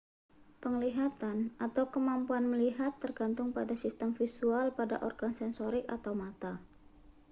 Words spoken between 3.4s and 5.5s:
pada sistem visual pada organ